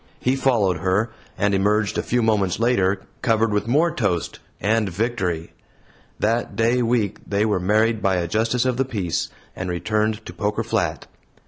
[0.19, 5.53] He followed her, and emerged a few moments later, covered with more toast and victory.
[6.17, 10.33] That day week they were married by a justice of the peace, and returned to
[10.33, 11.05] Poker Flat.